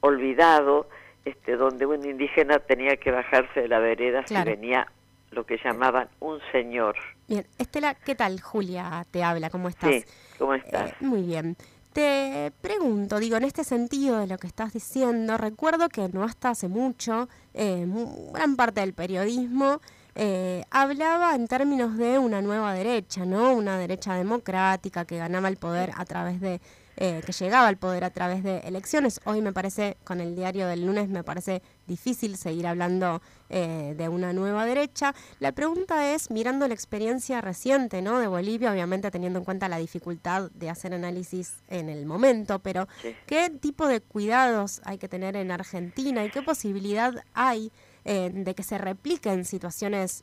olvidado, 0.00 0.88
este, 1.24 1.56
donde 1.56 1.86
un 1.86 2.04
indígena 2.04 2.58
tenía 2.58 2.96
que 2.96 3.10
bajarse 3.10 3.60
de 3.60 3.68
la 3.68 3.78
vereda 3.78 4.26
si 4.26 4.34
venía 4.42 4.90
lo 5.30 5.44
que 5.44 5.58
llamaban 5.62 6.08
un 6.18 6.40
señor. 6.50 6.96
Bien, 7.28 7.46
Estela, 7.58 7.94
¿qué 7.94 8.14
tal? 8.14 8.40
Julia 8.40 9.06
te 9.10 9.22
habla, 9.22 9.50
¿cómo 9.50 9.68
estás? 9.68 9.90
Sí, 9.90 10.04
¿cómo 10.38 10.54
estás? 10.54 10.90
Eh, 10.90 10.96
muy 11.00 11.22
bien. 11.22 11.56
Te 11.92 12.52
pregunto, 12.60 13.18
digo, 13.18 13.36
en 13.36 13.42
este 13.42 13.64
sentido 13.64 14.18
de 14.18 14.28
lo 14.28 14.38
que 14.38 14.46
estás 14.46 14.72
diciendo, 14.72 15.36
recuerdo 15.36 15.88
que 15.88 16.08
no 16.08 16.22
hasta 16.22 16.50
hace 16.50 16.68
mucho, 16.68 17.28
eh, 17.52 17.84
gran 18.32 18.54
parte 18.54 18.80
del 18.80 18.92
periodismo 18.92 19.80
eh, 20.14 20.64
hablaba 20.70 21.34
en 21.34 21.48
términos 21.48 21.96
de 21.96 22.18
una 22.18 22.42
nueva 22.42 22.74
derecha, 22.74 23.24
¿no? 23.24 23.52
Una 23.54 23.78
derecha 23.78 24.14
democrática 24.14 25.04
que 25.04 25.18
ganaba 25.18 25.48
el 25.48 25.56
poder 25.56 25.92
a 25.96 26.04
través 26.04 26.40
de 26.40 26.60
eh, 27.02 27.22
que 27.24 27.32
llegaba 27.32 27.66
al 27.66 27.78
poder 27.78 28.04
a 28.04 28.10
través 28.10 28.42
de 28.42 28.58
elecciones. 28.58 29.22
Hoy 29.24 29.40
me 29.40 29.54
parece, 29.54 29.96
con 30.04 30.20
el 30.20 30.36
diario 30.36 30.66
del 30.66 30.84
lunes, 30.84 31.08
me 31.08 31.24
parece 31.24 31.62
difícil 31.86 32.36
seguir 32.36 32.66
hablando 32.66 33.22
eh, 33.48 33.94
de 33.96 34.10
una 34.10 34.34
nueva 34.34 34.66
derecha. 34.66 35.14
La 35.38 35.52
pregunta 35.52 36.12
es, 36.12 36.30
mirando 36.30 36.68
la 36.68 36.74
experiencia 36.74 37.40
reciente 37.40 38.02
¿no? 38.02 38.20
de 38.20 38.26
Bolivia, 38.26 38.70
obviamente 38.70 39.10
teniendo 39.10 39.38
en 39.38 39.46
cuenta 39.46 39.66
la 39.70 39.78
dificultad 39.78 40.50
de 40.50 40.68
hacer 40.68 40.92
análisis 40.92 41.62
en 41.68 41.88
el 41.88 42.04
momento, 42.04 42.58
pero 42.58 42.86
¿qué 43.24 43.48
tipo 43.48 43.88
de 43.88 44.02
cuidados 44.02 44.82
hay 44.84 44.98
que 44.98 45.08
tener 45.08 45.36
en 45.36 45.52
Argentina 45.52 46.22
y 46.22 46.28
qué 46.28 46.42
posibilidad 46.42 47.14
hay 47.32 47.72
eh, 48.04 48.28
de 48.30 48.54
que 48.54 48.62
se 48.62 48.76
repliquen 48.76 49.46
situaciones 49.46 50.22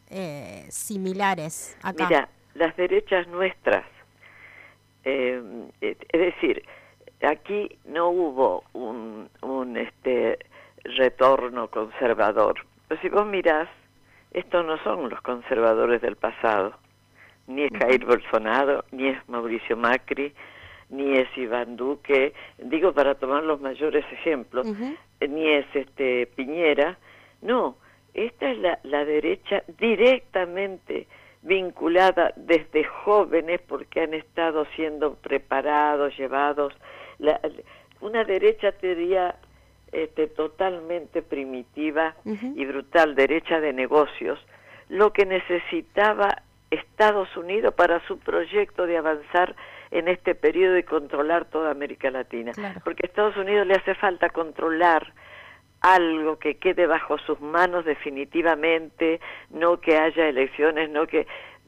similares 0.70 1.76
acá? 1.82 2.08
Mira, 2.08 2.30
las 2.54 2.78
derechas 2.78 3.28
nuestras 3.30 3.84
eh, 5.08 5.98
es 6.12 6.20
decir, 6.20 6.64
aquí 7.22 7.78
no 7.86 8.10
hubo 8.10 8.64
un, 8.74 9.30
un 9.42 9.78
este 9.78 10.40
retorno 10.84 11.70
conservador. 11.70 12.66
Pero 12.88 13.02
si 13.02 13.10
vos 13.10 13.26
mirás, 13.26 13.70
estos 14.32 14.66
no 14.66 14.78
son 14.84 15.10
los 15.10 15.22
conservadores 15.22 16.02
del 16.02 16.16
pasado. 16.16 16.74
Ni 17.48 17.64
es 17.64 17.72
Jair 17.80 18.06
Bolsonaro, 18.06 18.84
ni 18.92 19.08
es 19.08 19.30
Mauricio 19.30 19.78
Macri, 19.78 20.34
ni 20.90 21.18
es 21.18 21.30
Iván 21.38 21.78
Duque, 21.78 22.34
digo 22.58 22.94
para 22.94 23.16
tomar 23.16 23.44
los 23.44 23.62
mayores 23.62 24.06
ejemplos, 24.12 24.68
ni 25.22 25.48
es 25.48 25.66
este 25.74 26.28
Piñera. 26.28 26.98
No, 27.42 27.78
esta 28.14 28.52
es 28.52 28.58
la, 28.58 28.80
la 28.84 29.06
derecha 29.06 29.64
directamente 29.78 31.08
vinculada 31.48 32.34
desde 32.36 32.84
jóvenes 32.84 33.62
porque 33.68 34.02
han 34.02 34.14
estado 34.14 34.66
siendo 34.76 35.16
preparados, 35.16 36.16
llevados. 36.18 36.74
La, 37.20 37.40
una 38.02 38.26
derecha 38.26 38.74
diría 38.82 39.36
este, 39.92 40.28
totalmente 40.28 41.22
primitiva 41.22 42.16
y 42.26 42.66
brutal, 42.66 43.16
derecha 43.16 43.62
de 43.62 43.72
negocios, 43.72 44.40
lo 44.90 45.14
que 45.14 45.26
necesitaba 45.26 46.44
Estados 46.70 47.36
Unidos 47.38 47.74
para 47.74 48.06
su 48.08 48.20
proyecto 48.20 48.86
de 48.86 48.98
avanzar 48.98 49.56
en 49.92 50.10
este 50.10 50.36
periodo 50.36 50.78
y 50.78 50.84
controlar 50.84 51.46
toda 51.46 51.72
América 51.72 52.12
Latina. 52.12 52.52
Porque 52.84 53.06
a 53.06 53.08
Estados 53.08 53.38
Unidos 53.38 53.66
le 53.66 53.76
hace 53.76 53.96
falta 53.96 54.30
controlar 54.30 55.14
algo 55.82 56.40
que 56.40 56.58
quede 56.58 56.88
bajo 56.88 57.18
sus 57.20 57.40
manos 57.40 57.86
definitivamente, 57.86 59.20
no 59.50 59.80
que 59.80 59.98
haya 59.98 60.28
elecciones, 60.28 60.90
no 60.90 61.08
que 61.08 61.28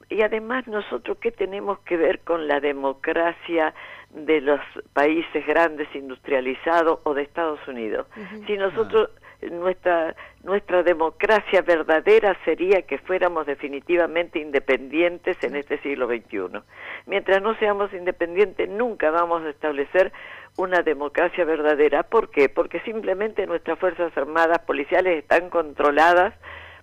y 0.09 0.23
además 0.23 0.67
nosotros 0.67 1.17
qué 1.21 1.31
tenemos 1.31 1.79
que 1.79 1.95
ver 1.95 2.21
con 2.21 2.47
la 2.47 2.59
democracia 2.59 3.75
de 4.09 4.41
los 4.41 4.59
países 4.93 5.45
grandes 5.45 5.87
industrializados 5.93 6.99
o 7.03 7.13
de 7.13 7.21
Estados 7.21 7.59
Unidos. 7.67 8.07
Si 8.47 8.57
nosotros 8.57 9.11
nuestra 9.51 10.15
nuestra 10.43 10.83
democracia 10.83 11.61
verdadera 11.61 12.35
sería 12.45 12.81
que 12.83 12.97
fuéramos 12.97 13.45
definitivamente 13.45 14.39
independientes 14.39 15.37
en 15.43 15.55
este 15.55 15.77
siglo 15.79 16.07
XXI. 16.07 16.61
Mientras 17.05 17.41
no 17.41 17.55
seamos 17.55 17.93
independientes, 17.93 18.69
nunca 18.69 19.11
vamos 19.11 19.43
a 19.43 19.49
establecer 19.49 20.11
una 20.59 20.81
democracia 20.83 21.45
verdadera. 21.45 22.03
¿Por 22.03 22.29
qué? 22.29 22.49
Porque 22.49 22.81
simplemente 22.81 23.47
nuestras 23.47 23.79
Fuerzas 23.79 24.15
Armadas 24.17 24.59
policiales 24.59 25.19
están 25.19 25.49
controladas 25.49 26.33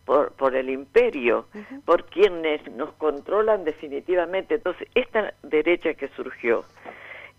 por, 0.06 0.32
por 0.32 0.56
el 0.56 0.70
imperio, 0.70 1.46
por 1.84 2.06
quienes 2.06 2.66
nos 2.72 2.94
controlan 2.94 3.64
definitivamente. 3.64 4.54
Entonces, 4.54 4.88
esta 4.94 5.34
derecha 5.42 5.92
que 5.92 6.08
surgió 6.16 6.64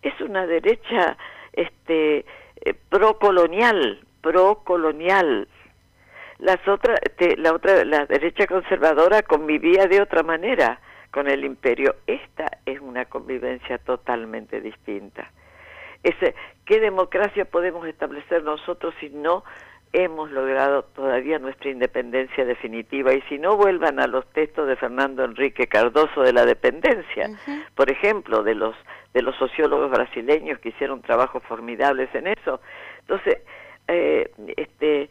es 0.03 0.13
una 0.21 0.45
derecha 0.45 1.17
este, 1.53 2.23
eh, 2.61 2.73
procolonial, 2.89 3.99
procolonial. 4.21 5.47
Las 6.37 6.59
otras, 6.67 6.99
la 7.37 7.53
otra, 7.53 7.83
la 7.83 8.05
derecha 8.05 8.45
conservadora 8.45 9.23
convivía 9.23 9.87
de 9.87 10.01
otra 10.01 10.21
manera 10.21 10.79
con 11.09 11.27
el 11.27 11.43
imperio. 11.43 11.95
Esta 12.05 12.45
es 12.63 12.79
una 12.79 13.05
convivencia 13.05 13.79
totalmente 13.79 14.61
distinta. 14.61 15.31
Ese, 16.03 16.35
¿Qué 16.67 16.81
democracia 16.81 17.45
podemos 17.45 17.87
establecer 17.87 18.43
nosotros 18.43 18.93
si 18.99 19.09
no 19.09 19.45
hemos 19.93 20.29
logrado 20.31 20.83
todavía 20.83 21.39
nuestra 21.39 21.69
independencia 21.69 22.43
definitiva 22.43 23.13
y 23.13 23.21
si 23.29 23.39
no 23.39 23.55
vuelvan 23.55 24.01
a 24.01 24.07
los 24.07 24.27
textos 24.33 24.67
de 24.67 24.75
Fernando 24.75 25.23
Enrique 25.23 25.67
Cardoso 25.67 26.23
de 26.23 26.33
la 26.33 26.45
dependencia, 26.45 27.29
por 27.73 27.89
ejemplo, 27.89 28.43
de 28.43 28.55
los 28.55 28.75
de 29.13 29.21
los 29.21 29.35
sociólogos 29.37 29.89
brasileños 29.89 30.59
que 30.59 30.69
hicieron 30.69 31.01
trabajos 31.01 31.41
formidables 31.43 32.13
en 32.13 32.27
eso. 32.27 32.59
Entonces, 32.99 33.37
eh, 33.87 34.29
este 34.57 35.09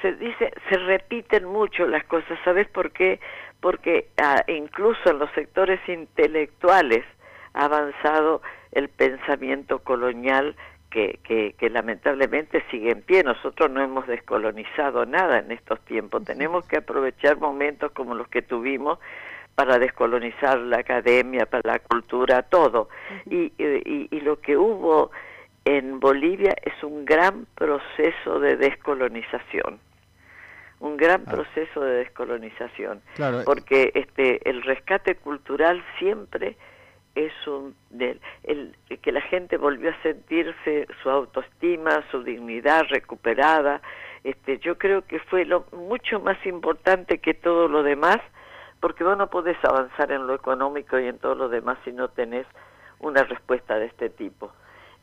se 0.00 0.14
dice 0.14 0.52
se 0.70 0.78
repiten 0.78 1.44
mucho 1.44 1.86
las 1.86 2.04
cosas, 2.04 2.38
¿sabes 2.44 2.66
por 2.68 2.92
qué? 2.92 3.20
Porque 3.60 4.08
ah, 4.16 4.42
incluso 4.48 5.10
en 5.10 5.18
los 5.18 5.30
sectores 5.32 5.80
intelectuales 5.86 7.04
ha 7.54 7.64
avanzado 7.64 8.42
el 8.72 8.88
pensamiento 8.88 9.78
colonial 9.78 10.56
que, 10.90 11.54
que, 11.58 11.70
lamentablemente 11.70 12.62
sigue 12.70 12.92
en 12.92 13.02
pie. 13.02 13.24
Nosotros 13.24 13.68
no 13.70 13.82
hemos 13.82 14.06
descolonizado 14.06 15.06
nada 15.06 15.38
en 15.38 15.50
estos 15.50 15.80
tiempos. 15.86 16.24
Tenemos 16.24 16.66
que 16.68 16.76
aprovechar 16.76 17.38
momentos 17.38 17.90
como 17.92 18.14
los 18.14 18.28
que 18.28 18.42
tuvimos 18.42 19.00
para 19.56 19.78
descolonizar 19.78 20.58
la 20.58 20.78
academia, 20.78 21.46
para 21.46 21.62
la 21.64 21.78
cultura, 21.80 22.42
todo. 22.42 22.88
y, 23.26 23.52
y, 23.58 24.08
y, 24.10 24.20
lo 24.20 24.40
que 24.40 24.56
hubo 24.56 25.10
en 25.64 25.98
Bolivia 25.98 26.54
es 26.62 26.80
un 26.82 27.04
gran 27.04 27.46
proceso 27.56 28.38
de 28.38 28.56
descolonización. 28.56 29.80
Un 30.78 30.96
gran 30.96 31.24
ah. 31.26 31.30
proceso 31.30 31.80
de 31.80 31.96
descolonización. 31.98 33.00
Claro. 33.14 33.42
Porque 33.44 33.90
este, 33.94 34.48
el 34.48 34.62
rescate 34.62 35.16
cultural 35.16 35.82
siempre 35.98 36.56
es 37.14 37.32
un 37.46 37.74
el, 38.42 38.74
que 39.02 39.12
la 39.12 39.20
gente 39.22 39.56
volvió 39.56 39.90
a 39.90 40.02
sentirse 40.02 40.86
su 41.02 41.10
autoestima, 41.10 42.04
su 42.10 42.22
dignidad 42.22 42.82
recuperada. 42.88 43.80
Este, 44.24 44.58
yo 44.58 44.78
creo 44.78 45.02
que 45.02 45.20
fue 45.20 45.44
lo 45.44 45.66
mucho 45.72 46.18
más 46.20 46.44
importante 46.46 47.18
que 47.18 47.34
todo 47.34 47.68
lo 47.68 47.82
demás, 47.82 48.18
porque 48.80 49.04
vos 49.04 49.16
no 49.16 49.30
podés 49.30 49.56
avanzar 49.64 50.10
en 50.12 50.26
lo 50.26 50.34
económico 50.34 50.98
y 50.98 51.06
en 51.06 51.18
todo 51.18 51.34
lo 51.34 51.48
demás 51.48 51.78
si 51.84 51.92
no 51.92 52.08
tenés 52.08 52.46
una 53.00 53.22
respuesta 53.22 53.78
de 53.78 53.86
este 53.86 54.10
tipo. 54.10 54.52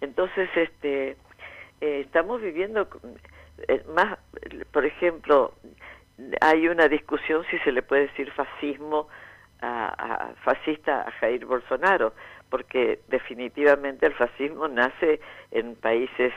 Entonces, 0.02 0.50
este, 0.56 1.18
eh, 1.82 2.02
estamos 2.02 2.42
viviendo 2.42 2.88
eh, 3.68 3.84
más, 3.96 4.18
por 4.72 4.86
ejemplo, 4.86 5.54
hay 6.42 6.68
una 6.68 6.88
discusión 6.88 7.44
si 7.50 7.58
se 7.60 7.72
le 7.72 7.82
puede 7.82 8.08
decir 8.08 8.32
fascismo 8.32 9.08
a, 9.62 10.34
fascista 10.44 11.02
a 11.08 11.12
Jair 11.12 11.46
Bolsonaro, 11.46 12.14
porque 12.50 13.00
definitivamente 13.08 14.06
el 14.06 14.14
fascismo 14.14 14.68
nace 14.68 15.20
en 15.52 15.76
países 15.76 16.34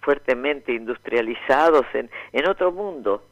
fuertemente 0.00 0.72
industrializados, 0.72 1.86
en, 1.94 2.10
en 2.32 2.48
otro 2.48 2.72
mundo. 2.72 3.24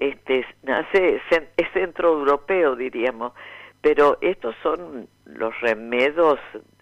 Este 0.00 0.46
nace 0.62 1.20
es 1.56 1.72
centro 1.72 2.12
europeo 2.18 2.74
diríamos, 2.74 3.32
pero 3.80 4.16
estos 4.20 4.56
son 4.62 5.08
los 5.26 5.60
remedios 5.60 6.38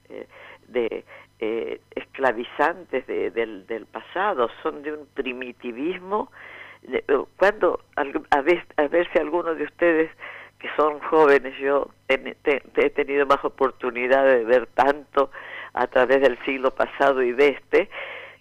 eh, 0.08 0.26
de 0.68 1.04
eh, 1.40 1.80
esclavizantes 1.94 3.06
del, 3.06 3.66
del 3.66 3.86
pasado, 3.86 4.48
son 4.62 4.82
de 4.82 4.92
un 4.92 5.06
primitivismo. 5.12 6.30
cuando 7.36 7.80
a 7.96 8.40
ver, 8.40 8.64
a 8.76 8.86
ver 8.86 9.08
si 9.12 9.18
alguno 9.18 9.54
de 9.54 9.64
ustedes 9.64 10.10
que 10.58 10.68
son 10.76 10.98
jóvenes, 11.00 11.54
yo 11.58 11.90
he, 12.08 12.90
tenido 12.90 13.26
más 13.26 13.44
oportunidad 13.44 14.24
de 14.24 14.44
ver 14.44 14.66
tanto 14.68 15.30
a 15.74 15.86
través 15.86 16.22
del 16.22 16.38
siglo 16.44 16.74
pasado 16.74 17.22
y 17.22 17.32
de 17.32 17.48
este, 17.48 17.90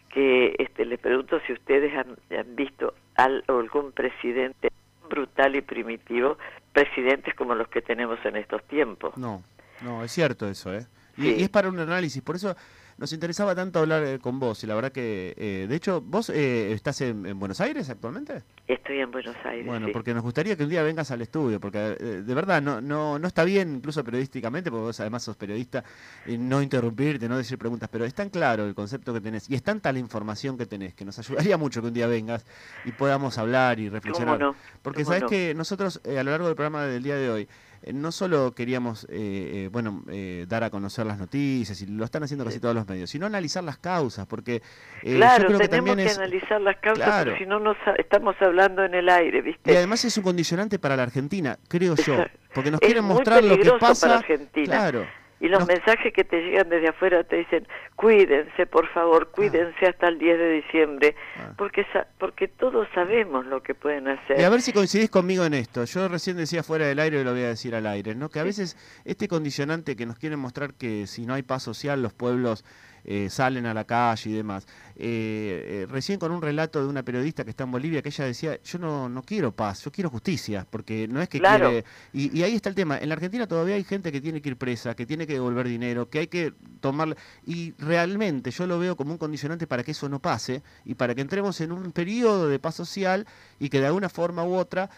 que 0.10 0.56
este, 0.58 0.86
les 0.86 1.00
pregunto 1.00 1.40
si 1.46 1.54
ustedes 1.54 1.94
han, 1.98 2.56
visto 2.56 2.94
algún 3.16 3.92
presidente 3.92 4.70
brutal 5.10 5.56
y 5.56 5.62
primitivo, 5.62 6.38
presidentes 6.72 7.34
como 7.36 7.54
los 7.56 7.68
que 7.68 7.82
tenemos 7.82 8.18
en 8.26 8.38
estos 8.38 8.64
tiempos. 8.64 9.18
No, 9.18 9.44
no, 9.82 10.04
es 10.04 10.12
cierto 10.12 10.48
eso, 10.48 10.74
¿eh? 10.74 10.86
Y, 11.18 11.44
es 11.44 11.50
para 11.50 11.70
un 11.70 11.80
análisis, 11.80 12.22
por 12.22 12.36
eso 12.36 12.56
nos 12.98 13.12
interesaba 13.12 13.54
tanto 13.56 13.80
hablar 13.80 14.04
eh, 14.04 14.20
con 14.20 14.40
vos 14.40 14.64
y 14.64 14.68
la 14.68 14.76
verdad 14.76 14.92
que, 14.92 15.34
eh, 15.38 15.66
de 15.68 15.76
hecho, 15.76 16.02
¿vos 16.02 16.30
eh, 16.30 16.72
estás 16.72 17.02
en, 17.02 17.38
Buenos 17.38 17.60
Aires 17.60 17.90
actualmente? 17.90 18.44
Estoy 18.68 19.00
en 19.00 19.12
Buenos 19.12 19.36
Aires. 19.44 19.66
Bueno, 19.66 19.88
porque 19.92 20.14
nos 20.14 20.24
gustaría 20.24 20.56
que 20.56 20.64
un 20.64 20.70
día 20.70 20.82
vengas 20.82 21.12
al 21.12 21.22
estudio, 21.22 21.60
porque 21.60 21.80
de 21.80 22.34
verdad 22.34 22.62
no, 22.62 22.82
no, 22.82 23.20
no 23.20 23.28
está 23.28 23.44
bien, 23.44 23.76
incluso 23.76 24.04
periodísticamente, 24.04 24.72
porque 24.72 24.84
vos 24.86 25.00
además 25.00 25.24
sos 25.24 25.36
periodista, 25.36 25.84
y 26.26 26.38
no 26.38 26.62
interrumpirte, 26.62 27.28
no 27.28 27.38
decir 27.38 27.58
preguntas, 27.58 27.90
pero 27.92 28.06
es 28.06 28.14
tan 28.14 28.30
claro 28.30 28.66
el 28.66 28.74
concepto 28.74 29.14
que 29.14 29.22
tenés 29.22 29.50
y 29.50 29.56
es 29.56 29.64
tanta 29.64 29.92
la 29.92 30.00
información 30.00 30.58
que 30.58 30.66
tenés 30.66 30.94
que 30.94 31.06
nos 31.06 31.20
ayudaría 31.20 31.58
mucho 31.58 31.82
que 31.82 31.88
un 31.88 31.94
día 31.94 32.08
vengas 32.08 32.46
y 32.86 32.92
podamos 32.92 33.38
hablar 33.38 33.80
y 33.80 33.90
reflexionar. 33.90 34.54
Porque 34.82 35.04
sabés 35.04 35.26
que 35.26 35.54
nosotros 35.54 36.02
a 36.06 36.24
lo 36.24 36.32
largo 36.32 36.48
del 36.48 36.56
programa 36.56 36.84
del 36.86 37.04
día 37.04 37.16
de 37.16 37.30
hoy, 37.30 37.42
eh, 37.44 37.75
no 37.94 38.12
solo 38.12 38.54
queríamos 38.54 39.06
eh, 39.06 39.66
eh, 39.66 39.70
bueno 39.72 40.04
dar 40.48 40.64
a 40.64 40.70
conocer 40.70 41.06
las 41.06 41.18
noticias 41.18 41.82
y 41.82 41.88
lo 41.88 42.06
están 42.06 42.24
haciendo 42.24 42.46
casi 42.46 42.60
todos 42.60 42.76
los 42.76 42.88
medios, 42.88 43.10
sino 43.10 43.26
analizar 43.26 43.64
las 43.64 43.78
causas, 43.78 44.26
porque 44.28 44.62
claro, 45.02 45.44
yo 45.44 45.48
creo 45.48 45.60
que 45.60 45.68
tenemos 45.68 45.96
que 45.96 46.10
analizar 46.10 46.62
las 46.62 46.78
causas, 46.78 47.26
porque 47.26 47.40
si 47.40 47.46
no 47.46 47.60
nos 47.60 47.78
estamos 47.98 48.36
hablando 48.40 48.84
en 48.84 48.94
el 48.94 49.10
aire, 49.10 49.42
¿viste? 49.42 49.72
Y 49.72 49.76
además 49.76 50.04
es 50.06 50.18
un 50.18 50.24
condicionante 50.24 50.80
para 50.80 50.96
la 50.96 51.04
Argentina, 51.04 51.58
creo 51.68 51.96
yo, 51.96 52.26
porque 52.54 52.72
nos 52.72 52.80
quieren 52.80 53.04
mostrar 53.04 53.44
lo 53.44 53.58
que 53.58 53.72
pasa. 53.80 54.08
Para 54.08 54.20
Argentina. 54.20 54.66
Claro. 54.66 55.06
Y 55.40 55.50
los 55.50 55.68
mensajes 55.68 56.14
que 56.14 56.24
te 56.24 56.42
llegan 56.42 56.70
desde 56.70 56.90
afuera 56.90 57.24
te 57.24 57.36
dicen, 57.38 57.68
cuídense, 57.96 58.66
por 58.66 58.88
favor, 58.90 59.28
ah. 59.30 59.32
cuídense 59.36 59.86
hasta 59.86 60.08
el 60.08 60.18
10 60.18 60.38
de 60.38 60.50
diciembre, 60.52 61.16
ah. 61.38 61.54
porque, 61.58 61.86
porque 62.18 62.48
todos 62.48 62.88
sabemos 62.96 63.46
lo 63.46 63.62
que 63.62 63.76
pueden 63.76 64.08
hacer. 64.08 64.40
Y 64.40 64.44
a 64.44 64.50
ver 64.50 64.62
si 64.62 64.72
coincidís 64.72 65.10
conmigo 65.10 65.44
en 65.46 65.54
esto. 65.54 65.84
Yo 65.84 66.08
recién 66.08 66.38
decía 66.38 66.64
fuera 66.64 66.88
del 66.88 67.00
aire 67.00 67.20
y 67.20 67.24
lo 67.24 67.32
voy 67.32 67.44
a 67.44 67.50
decir 67.50 67.76
al 67.76 67.86
aire, 67.86 68.16
¿no? 68.16 68.30
Que 68.30 68.40
a 68.40 68.44
veces 68.44 68.78
este 69.04 69.28
condicionante 69.28 69.96
que 69.96 70.06
nos 70.06 70.18
quieren 70.18 70.40
mostrar 70.40 70.74
que 70.74 71.06
si 71.06 71.26
no 71.26 71.34
hay 71.34 71.44
paz 71.44 71.64
social 71.64 72.02
los 72.02 72.14
pueblos 72.14 72.64
eh, 73.08 73.30
salen 73.30 73.68
a 73.68 73.74
la 73.74 73.84
calle 73.84 74.32
y 74.32 74.34
demás. 74.34 74.66
Eh, 74.96 75.84
eh, 75.84 75.88
recién 75.88 76.18
con 76.18 76.32
un 76.32 76.42
relato 76.42 76.82
de 76.82 76.88
una 76.88 77.04
periodista 77.04 77.44
que 77.44 77.52
está 77.52 77.64
en 77.64 77.72
Bolivia, 77.72 78.02
que 78.02 78.10
ella 78.10 78.26
decía, 78.26 78.60
yo 78.64 78.80
no, 78.80 79.08
no 79.10 79.22
quiero 79.22 79.52
paz, 79.52 79.84
yo 79.84 79.92
quiero 79.92 80.10
justicia, 80.10 80.66
porque 80.70 81.08
no 81.08 81.22
es 81.22 81.30
que 81.30 81.40
quiere... 81.40 81.86
Y, 82.14 82.42
ahí 82.42 82.56
está 82.56 82.70
el 82.70 82.76
tema, 82.76 82.98
en 82.98 83.10
la 83.10 83.16
Argentina 83.16 83.48
todavía 83.48 83.76
hay 83.76 83.84
gente 83.84 84.12
que 84.12 84.22
tiene 84.22 84.42
que 84.42 84.50
ir 84.50 84.58
presa, 84.58 84.96
que 84.96 85.06
tiene 85.06 85.28
que 85.28 85.34
devolver 85.34 85.68
dinero, 85.68 86.10
que 86.10 86.20
hay 86.20 86.28
que 86.28 86.54
tomar... 86.80 87.16
Y 87.46 87.74
realmente 87.78 88.50
yo 88.50 88.66
lo 88.66 88.80
veo 88.80 88.96
como 88.96 89.12
un 89.12 89.18
condicionante 89.20 89.68
para 89.68 89.84
que 89.84 89.92
eso 89.92 90.10
no 90.10 90.20
pase 90.20 90.64
y 90.84 90.96
para 90.96 91.14
que 91.14 91.22
entremos 91.22 91.62
en 91.62 91.72
un 91.72 91.92
periodo 91.92 92.50
de 92.50 92.58
paz 92.58 92.76
social 92.76 93.28
y 93.60 93.70
que 93.70 93.80
de 93.80 93.88
alguna 93.88 94.10
forma 94.10 94.44
u 94.44 94.56
otra, 94.56 94.90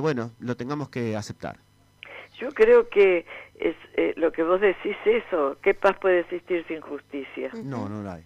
bueno, 0.00 0.32
lo 0.40 0.56
tengamos 0.56 0.88
que 0.88 1.16
aceptar. 1.16 1.58
Yo 2.42 2.50
creo 2.50 2.88
que 2.88 3.24
es 3.60 3.76
eh, 3.94 4.14
lo 4.16 4.32
que 4.32 4.42
vos 4.42 4.60
decís 4.60 4.96
eso, 5.04 5.58
¿qué 5.62 5.74
paz 5.74 5.96
puede 6.00 6.20
existir 6.20 6.64
sin 6.66 6.80
justicia? 6.80 7.50
No, 7.62 7.88
no 7.88 8.10
hay. 8.10 8.24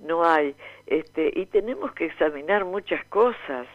No 0.00 0.24
hay. 0.24 0.56
Este, 0.88 1.30
y 1.32 1.46
tenemos 1.46 1.92
que 1.92 2.06
examinar 2.06 2.64
muchas 2.64 3.04
cosas, 3.04 3.68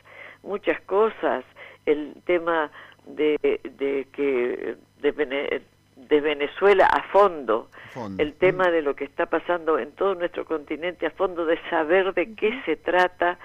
muchas 0.44 0.82
cosas. 0.82 1.46
El 1.86 2.16
tema 2.26 2.70
de, 3.06 3.38
de 3.78 4.08
que 4.12 4.76
de, 5.00 5.62
de 5.96 6.22
Venezuela 6.22 6.88
a 6.88 7.04
fondo, 7.04 7.70
el 8.18 8.34
tema 8.34 8.70
de 8.70 8.82
lo 8.82 8.94
que 8.94 9.06
está 9.06 9.28
pasando 9.28 9.80
en 9.80 9.94
todo 9.94 10.16
nuestro 10.16 10.44
continente 10.44 11.06
a 11.06 11.12
fondo, 11.12 11.46
de 11.46 11.58
saber 11.70 12.14
de 12.14 12.36
qué 12.36 12.62
se 12.66 12.76
trata, 12.76 13.40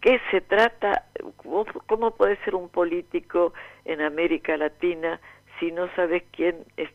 qué 0.00 0.20
se 0.32 0.40
trata, 0.40 1.04
cómo 1.86 2.10
puede 2.16 2.36
ser 2.44 2.56
un 2.56 2.68
político 2.68 3.52
en 3.84 4.00
América 4.00 4.56
Latina 4.56 5.20
si 5.58 5.72
no 5.72 5.88
sabes 5.94 6.22
quién 6.32 6.64
es, 6.76 6.90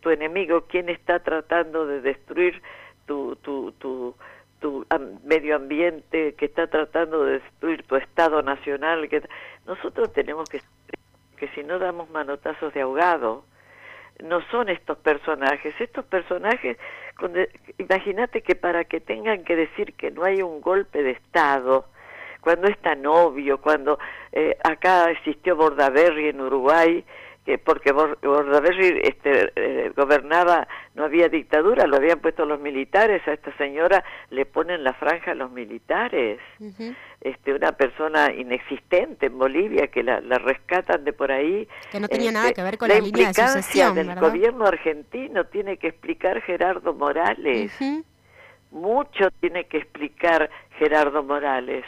tu 0.00 0.10
enemigo, 0.10 0.66
quién 0.68 0.88
está 0.88 1.18
tratando 1.20 1.86
de 1.86 2.00
destruir 2.00 2.62
tu, 3.06 3.34
tu, 3.36 3.72
tu, 3.72 4.14
tu 4.60 4.86
medio 5.24 5.56
ambiente, 5.56 6.34
que 6.34 6.44
está 6.44 6.68
tratando 6.68 7.24
de 7.24 7.40
destruir 7.40 7.82
tu 7.82 7.96
Estado 7.96 8.40
nacional. 8.42 9.08
Que, 9.08 9.22
nosotros 9.66 10.12
tenemos 10.12 10.48
que, 10.48 10.60
que 11.36 11.48
si 11.48 11.64
no 11.64 11.78
damos 11.78 12.08
manotazos 12.10 12.72
de 12.72 12.82
ahogado, 12.82 13.44
no 14.22 14.40
son 14.50 14.68
estos 14.68 14.98
personajes. 14.98 15.74
Estos 15.80 16.04
personajes, 16.04 16.78
imagínate 17.78 18.42
que 18.42 18.54
para 18.54 18.84
que 18.84 19.00
tengan 19.00 19.44
que 19.44 19.56
decir 19.56 19.94
que 19.94 20.10
no 20.10 20.24
hay 20.24 20.42
un 20.42 20.60
golpe 20.60 21.02
de 21.02 21.12
Estado, 21.12 21.86
cuando 22.40 22.68
es 22.68 22.78
tan 22.78 23.04
obvio, 23.06 23.60
cuando 23.60 23.98
eh, 24.32 24.56
acá 24.62 25.10
existió 25.10 25.56
Bordaberry 25.56 26.28
en 26.28 26.40
Uruguay, 26.40 27.04
que 27.44 27.58
porque 27.58 27.92
Bordaberry 27.92 29.00
este, 29.02 29.52
eh, 29.56 29.92
gobernaba, 29.94 30.66
no 30.94 31.04
había 31.04 31.28
dictadura, 31.28 31.86
lo 31.86 31.96
habían 31.96 32.20
puesto 32.20 32.46
los 32.46 32.58
militares, 32.58 33.26
a 33.28 33.32
esta 33.32 33.54
señora 33.58 34.02
le 34.30 34.46
ponen 34.46 34.82
la 34.82 34.94
franja 34.94 35.32
a 35.32 35.34
los 35.34 35.50
militares, 35.50 36.40
este, 37.20 37.52
una 37.52 37.72
persona 37.72 38.32
inexistente 38.32 39.26
en 39.26 39.38
Bolivia 39.38 39.88
que 39.88 40.02
la, 40.02 40.20
rescatan 40.20 41.04
de 41.04 41.12
por 41.12 41.30
ahí. 41.30 41.68
Que 41.90 42.00
no 42.00 42.08
tenía 42.08 42.32
nada 42.32 42.48
este, 42.48 42.60
que 42.60 42.62
ver 42.62 42.78
con 42.78 42.88
la, 42.88 42.98
línea 42.98 43.28
de 43.28 43.34
sucesión, 43.34 43.94
del 43.94 44.14
gobierno 44.18 44.66
argentino 44.66 45.44
tiene 45.44 45.76
que 45.76 45.88
explicar 45.88 46.40
Gerardo 46.42 46.94
Morales, 46.94 47.72
mucho 48.70 49.30
tiene 49.40 49.64
que 49.64 49.78
explicar 49.78 50.48
Gerardo 50.78 51.22
Morales, 51.22 51.84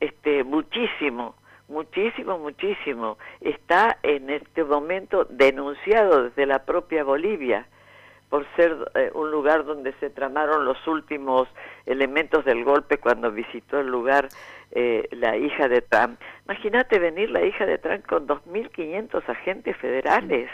este, 0.00 0.42
muchísimo 0.42 1.36
muchísimo, 1.70 2.38
muchísimo. 2.38 3.16
Está 3.40 3.98
en 4.02 4.28
este 4.28 4.64
momento 4.64 5.24
denunciado 5.30 6.24
desde 6.24 6.44
la 6.46 6.64
propia 6.64 7.04
Bolivia 7.04 7.66
por 8.28 8.46
ser 8.54 8.76
eh, 8.94 9.10
un 9.14 9.30
lugar 9.30 9.64
donde 9.64 9.92
se 9.94 10.10
tramaron 10.10 10.64
los 10.64 10.86
últimos 10.86 11.48
elementos 11.86 12.44
del 12.44 12.64
golpe 12.64 12.98
cuando 12.98 13.32
visitó 13.32 13.80
el 13.80 13.88
lugar 13.88 14.28
eh, 14.72 15.08
la 15.10 15.36
hija 15.36 15.68
de 15.68 15.82
Trump. 15.82 16.20
Imagínate 16.44 16.98
venir 16.98 17.30
la 17.30 17.44
hija 17.44 17.66
de 17.66 17.78
Trump 17.78 18.06
con 18.06 18.28
2.500 18.28 19.28
agentes 19.28 19.76
federales 19.78 20.48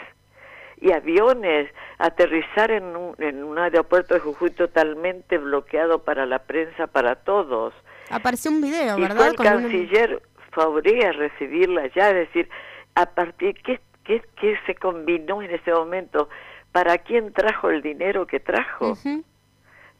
y 0.79 0.91
aviones, 0.91 1.69
aterrizar 1.99 2.71
en 2.71 2.95
un, 2.95 3.15
en 3.19 3.43
un 3.43 3.57
aeropuerto 3.59 4.13
de 4.13 4.19
Jujuy 4.19 4.51
totalmente 4.51 5.37
bloqueado 5.37 6.03
para 6.03 6.25
la 6.25 6.39
prensa, 6.39 6.87
para 6.87 7.15
todos. 7.15 7.73
Apareció 8.09 8.51
un 8.51 8.61
video, 8.61 8.97
¿verdad? 8.97 9.15
Y 9.15 9.17
fue 9.17 9.27
el 9.27 9.35
canciller 9.35 10.21
a 10.55 11.11
recibirla 11.11 11.87
ya, 11.87 12.09
es 12.09 12.27
decir, 12.27 12.49
a 12.95 13.05
partir, 13.05 13.55
¿qué, 13.63 13.79
qué, 14.03 14.21
qué 14.39 14.57
se 14.65 14.75
combinó 14.75 15.41
en 15.41 15.51
ese 15.51 15.71
momento? 15.71 16.29
¿Para 16.71 16.97
quién 16.99 17.33
trajo 17.33 17.69
el 17.69 17.81
dinero 17.81 18.27
que 18.27 18.39
trajo? 18.39 18.93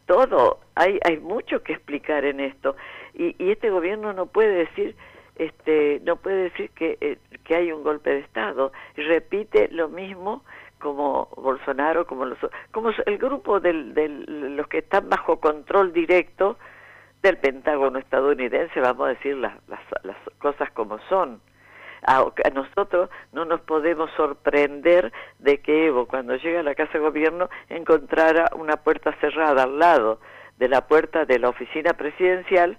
Todo, 0.06 0.60
hay, 0.76 1.00
hay 1.06 1.18
mucho 1.20 1.64
que 1.64 1.74
explicar 1.74 2.26
en 2.26 2.40
esto. 2.40 2.76
Y, 3.14 3.36
y 3.44 3.52
este 3.52 3.70
gobierno 3.70 4.14
no 4.14 4.28
puede 4.28 4.66
decir, 4.66 4.96
este, 5.36 6.02
no 6.04 6.16
puede 6.16 6.44
decir 6.44 6.70
que, 6.72 6.98
eh, 7.02 7.18
que 7.44 7.56
hay 7.56 7.72
un 7.72 7.84
golpe 7.84 8.10
de 8.12 8.20
Estado. 8.20 8.72
Repite 8.96 9.70
lo 9.72 9.90
mismo 9.90 10.44
como 10.80 11.30
Bolsonaro, 11.36 12.06
como 12.08 12.26
los, 12.26 12.38
como 12.72 12.92
el 13.06 13.18
grupo 13.18 13.60
de 13.60 13.74
los 13.74 14.68
que 14.68 14.80
están 14.80 15.10
bajo 15.10 15.40
control 15.40 15.94
directo 15.94 16.58
del 17.22 17.38
Pentágono 17.38 18.00
estadounidense, 18.00 18.80
vamos 18.80 19.08
a 19.08 19.10
decir 19.10 19.36
las, 19.38 19.56
las, 19.68 19.80
las 20.04 20.18
cosas 20.40 20.72
como 20.72 21.00
son. 21.10 21.42
A, 22.06 22.24
nosotros 22.54 23.10
no 23.34 23.46
nos 23.46 23.62
podemos 23.62 24.10
sorprender 24.16 25.12
de 25.40 25.60
que 25.60 25.88
Evo, 25.88 26.08
cuando 26.08 26.36
llega 26.36 26.60
a 26.60 26.64
la 26.64 26.76
Casa 26.76 26.94
de 26.94 27.00
Gobierno, 27.00 27.50
encontrara 27.70 28.50
una 28.56 28.78
puerta 28.78 29.14
cerrada 29.20 29.64
al 29.64 29.80
lado 29.80 30.20
de 30.58 30.70
la 30.70 30.88
puerta 30.88 31.26
de 31.26 31.40
la 31.40 31.50
oficina 31.50 31.94
presidencial 31.94 32.78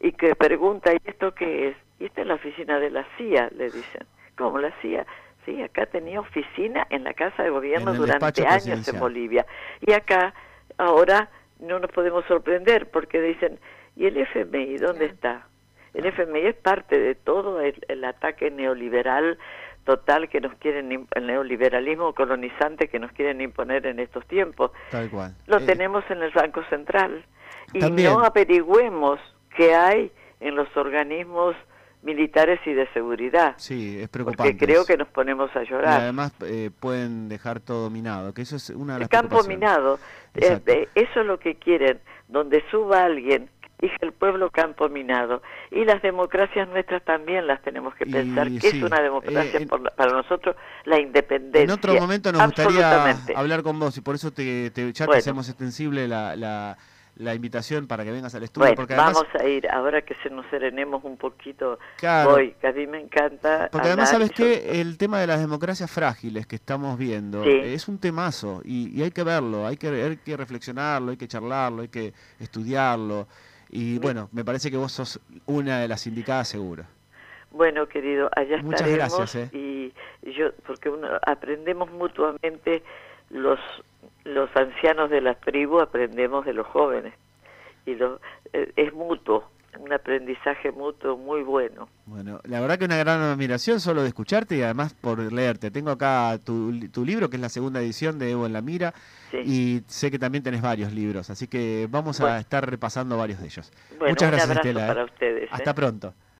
y 0.00 0.12
que 0.12 0.34
pregunta, 0.34 0.92
¿y 0.92 0.98
esto 1.04 1.34
qué 1.34 1.68
es? 1.68 1.76
Y 1.98 2.06
esta 2.06 2.20
es 2.20 2.26
la 2.26 2.34
oficina 2.34 2.78
de 2.78 2.90
la 2.90 3.06
CIA, 3.16 3.50
le 3.56 3.64
dicen. 3.64 4.06
¿Cómo 4.36 4.58
la 4.58 4.72
CIA? 4.80 5.04
Sí, 5.44 5.60
acá 5.62 5.86
tenía 5.86 6.20
oficina 6.20 6.86
en 6.90 7.04
la 7.04 7.14
Casa 7.14 7.42
de 7.42 7.50
Gobierno 7.50 7.94
durante 7.94 8.46
años 8.46 8.86
en 8.86 9.00
Bolivia. 9.00 9.46
Y 9.80 9.92
acá, 9.92 10.34
ahora, 10.76 11.30
no 11.60 11.78
nos 11.78 11.90
podemos 11.90 12.24
sorprender 12.26 12.90
porque 12.90 13.20
dicen, 13.20 13.58
¿y 13.96 14.06
el 14.06 14.16
FMI 14.16 14.76
dónde 14.78 15.06
está? 15.06 15.46
El 15.94 16.06
FMI 16.06 16.40
es 16.40 16.56
parte 16.56 16.98
de 16.98 17.14
todo 17.14 17.60
el, 17.60 18.04
ataque 18.04 18.50
neoliberal 18.50 19.38
total 19.84 20.28
que 20.28 20.40
nos 20.40 20.54
quieren, 20.56 21.08
el 21.14 21.26
neoliberalismo 21.26 22.14
colonizante 22.14 22.88
que 22.88 22.98
nos 22.98 23.10
quieren 23.12 23.40
imponer 23.40 23.86
en 23.86 23.98
estos 23.98 24.26
tiempos. 24.26 24.70
Tal 24.90 25.10
cual. 25.10 25.34
Lo 25.46 25.58
eh, 25.58 25.66
tenemos 25.66 26.04
en 26.10 26.22
el 26.22 26.30
Banco 26.30 26.62
Central. 26.68 27.24
Y 27.72 27.80
no 27.80 28.20
averigüemos 28.20 29.18
qué 29.56 29.74
hay 29.74 30.12
en 30.40 30.56
los 30.56 30.74
organismos 30.76 31.56
militares 32.02 32.60
y 32.66 32.72
de 32.72 32.86
seguridad. 32.92 33.54
Sí, 33.56 33.98
es 34.00 34.08
preocupante. 34.08 34.52
Porque 34.52 34.66
creo 34.66 34.84
que 34.84 34.96
nos 34.96 35.08
ponemos 35.08 35.54
a 35.56 35.62
llorar. 35.64 35.98
Y 36.00 36.02
además 36.02 36.32
eh, 36.42 36.70
pueden 36.78 37.28
dejar 37.28 37.60
todo 37.60 37.90
minado, 37.90 38.32
que 38.32 38.42
eso 38.42 38.56
es 38.56 38.70
una 38.70 38.94
de 38.94 39.00
las 39.00 39.06
El 39.06 39.08
campo 39.10 39.42
minado, 39.44 39.98
eh, 40.34 40.88
eso 40.94 41.20
es 41.20 41.26
lo 41.26 41.38
que 41.38 41.56
quieren, 41.56 41.98
donde 42.28 42.62
suba 42.70 43.04
alguien 43.04 43.50
y 43.80 43.88
el 44.00 44.12
pueblo 44.12 44.50
campo 44.50 44.88
minado. 44.88 45.40
Y 45.70 45.84
las 45.84 46.02
democracias 46.02 46.68
nuestras 46.68 47.04
también 47.04 47.46
las 47.46 47.62
tenemos 47.62 47.94
que 47.94 48.06
pensar. 48.06 48.48
Y 48.48 48.58
¿Qué 48.58 48.70
sí, 48.72 48.78
es 48.78 48.82
una 48.82 49.00
democracia 49.00 49.58
eh, 49.58 49.62
en- 49.62 49.68
por 49.68 49.80
la- 49.80 49.90
para 49.90 50.12
nosotros? 50.12 50.56
La 50.84 50.98
independencia. 51.00 51.62
En 51.62 51.70
otro 51.70 51.94
momento 51.94 52.32
nos 52.32 52.44
gustaría 52.46 53.16
hablar 53.36 53.62
con 53.62 53.78
vos 53.78 53.96
y 53.96 54.00
por 54.00 54.14
eso 54.16 54.32
te, 54.32 54.70
te- 54.70 54.92
ya 54.92 55.04
te 55.04 55.06
Bueno. 55.06 55.18
hacemos 55.18 55.48
extensible 55.48 56.08
la, 56.08 56.34
la, 56.34 56.76
la 57.18 57.34
invitación 57.34 57.86
para 57.86 58.04
que 58.04 58.12
vengas 58.12 58.34
al 58.34 58.44
estudio. 58.44 58.66
Bueno, 58.66 58.76
porque 58.76 58.94
además, 58.94 59.14
vamos 59.14 59.34
a 59.34 59.44
ir, 59.46 59.68
ahora 59.70 60.02
que 60.02 60.14
se 60.22 60.30
nos 60.30 60.46
serenemos 60.46 61.02
un 61.04 61.16
poquito, 61.16 61.78
Claro. 61.98 62.30
voy, 62.30 62.52
que 62.60 62.66
a 62.68 62.72
mí 62.72 62.86
me 62.86 63.00
encanta. 63.00 63.68
porque 63.70 63.88
además, 63.88 64.10
¿sabes 64.10 64.30
qué? 64.30 64.80
El 64.80 64.96
tema 64.98 65.20
de 65.20 65.26
las 65.26 65.40
democracias 65.40 65.90
frágiles 65.90 66.46
que 66.46 66.56
estamos 66.56 66.96
viendo 66.96 67.42
Sí. 67.44 67.50
es 67.50 67.88
un 67.88 67.98
temazo 67.98 68.62
y, 68.64 68.96
y 68.96 69.02
hay 69.02 69.10
que 69.10 69.24
verlo, 69.24 69.66
hay 69.66 69.76
que, 69.76 69.88
hay 69.88 70.16
que 70.16 70.36
reflexionarlo, 70.36 71.10
hay 71.10 71.16
que 71.16 71.28
charlarlo, 71.28 71.82
hay 71.82 71.88
que 71.88 72.12
estudiarlo. 72.40 73.26
Y 73.70 73.98
bueno, 73.98 74.28
me 74.32 74.44
parece 74.44 74.70
que 74.70 74.76
vos 74.76 74.92
sos 74.92 75.20
una 75.46 75.80
de 75.80 75.88
las 75.88 76.06
indicadas 76.06 76.48
seguro. 76.48 76.84
Bueno, 77.50 77.86
querido, 77.88 78.30
allá 78.36 78.58
Muchas 78.62 78.82
estaremos 78.82 79.16
gracias, 79.18 79.34
¿eh? 79.52 79.56
y 79.56 79.92
yo 80.32 80.52
porque 80.66 80.88
uno 80.88 81.08
aprendemos 81.26 81.90
mutuamente 81.90 82.82
los 83.30 83.58
los 84.28 84.48
ancianos 84.56 85.10
de 85.10 85.20
las 85.20 85.40
tribus 85.40 85.82
aprendemos 85.82 86.44
de 86.44 86.52
los 86.52 86.66
jóvenes 86.66 87.14
y 87.86 87.94
lo, 87.94 88.20
eh, 88.52 88.72
es 88.76 88.92
mutuo, 88.92 89.48
un 89.78 89.92
aprendizaje 89.92 90.70
mutuo 90.72 91.16
muy 91.16 91.42
bueno. 91.42 91.88
Bueno, 92.06 92.40
la 92.44 92.60
verdad 92.60 92.78
que 92.78 92.84
una 92.84 92.96
gran 92.96 93.20
admiración 93.20 93.80
solo 93.80 94.02
de 94.02 94.08
escucharte 94.08 94.56
y 94.56 94.62
además 94.62 94.94
por 94.94 95.32
leerte. 95.32 95.70
Tengo 95.70 95.90
acá 95.90 96.38
tu, 96.44 96.88
tu 96.90 97.04
libro, 97.04 97.30
que 97.30 97.36
es 97.36 97.42
la 97.42 97.48
segunda 97.48 97.80
edición 97.80 98.18
de 98.18 98.30
Evo 98.32 98.46
en 98.46 98.52
la 98.52 98.60
Mira, 98.62 98.92
Sí. 99.30 99.38
y 99.44 99.82
sé 99.86 100.10
que 100.10 100.18
también 100.18 100.42
tenés 100.42 100.62
varios 100.62 100.92
libros, 100.92 101.28
así 101.30 101.46
que 101.48 101.86
vamos 101.90 102.20
a 102.22 102.38
estar 102.38 102.68
repasando 102.68 103.16
varios 103.18 103.40
de 103.40 103.46
ellos. 103.46 103.70
Bueno, 103.98 104.08
Muchas 104.12 104.30
gracias, 104.30 104.56
Estela. 104.56 104.84
¿eh? 104.84 104.88
para 104.88 105.04
ustedes. 105.04 105.42
¿eh? 105.44 105.48
Hasta 105.50 105.74
pronto. 105.74 106.14